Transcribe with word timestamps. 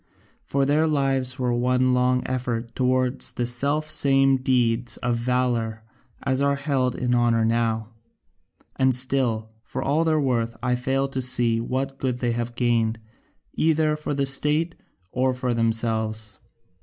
For 0.43 0.65
their 0.65 0.87
lives 0.87 1.37
were 1.37 1.53
one 1.53 1.93
long 1.93 2.23
effort 2.25 2.73
towards 2.73 3.33
the 3.33 3.45
self 3.45 3.87
same 3.87 4.37
deeds 4.37 4.97
of 4.97 5.15
valour 5.17 5.83
as 6.23 6.41
are 6.41 6.55
held 6.55 6.95
in 6.95 7.13
honour 7.13 7.45
now; 7.45 7.89
and 8.77 8.95
still, 8.95 9.51
for 9.61 9.83
all 9.83 10.03
their 10.03 10.19
worth, 10.19 10.57
I 10.63 10.73
fail 10.75 11.07
to 11.09 11.21
see 11.21 11.59
what 11.59 11.99
good 11.99 12.17
they 12.17 12.33
gained 12.55 12.97
either 13.53 13.95
for 13.95 14.15
the 14.15 14.25
state 14.25 14.73
or 15.11 15.35
for 15.35 15.53
themselves. 15.53 16.39